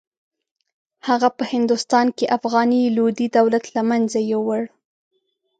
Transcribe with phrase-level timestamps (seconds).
[1.07, 4.61] هغه په هندوستان کې افغاني لودي دولت له منځه یووړ.